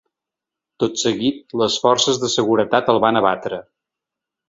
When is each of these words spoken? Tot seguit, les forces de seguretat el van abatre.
Tot 0.83 0.97
seguit, 1.01 1.55
les 1.63 1.77
forces 1.85 2.25
de 2.25 2.33
seguretat 2.39 2.93
el 2.97 3.07
van 3.07 3.25
abatre. 3.25 3.65